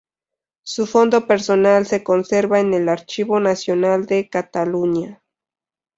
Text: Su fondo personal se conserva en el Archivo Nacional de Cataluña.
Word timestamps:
Su 0.63 0.87
fondo 0.87 1.27
personal 1.27 1.85
se 1.85 2.01
conserva 2.03 2.59
en 2.59 2.73
el 2.73 2.89
Archivo 2.89 3.39
Nacional 3.39 4.07
de 4.07 4.29
Cataluña. 4.29 5.21